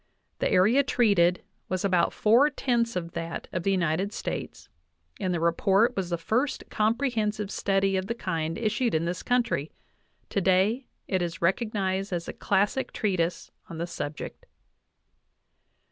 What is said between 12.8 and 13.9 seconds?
treatise on the